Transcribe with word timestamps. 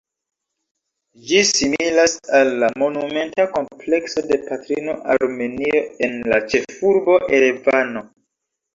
Ĝi 1.31 1.41
similas 1.49 2.15
al 2.39 2.49
la 2.63 2.71
monumenta 2.85 3.47
komplekso 3.59 4.25
de 4.33 4.41
Patrino 4.49 4.99
Armenio 5.19 5.87
en 6.11 6.21
la 6.35 6.45
ĉefurbo 6.51 7.25
Erevano. 7.43 8.09